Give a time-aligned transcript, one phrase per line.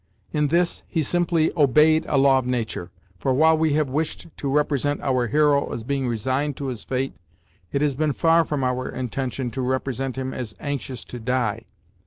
[0.33, 4.49] In this, he simply obeyed a law of nature; for while we have wished to
[4.49, 7.13] represent our hero as being resigned to his fate,
[7.71, 11.65] it has been far from our intention to represent him as anxious to die.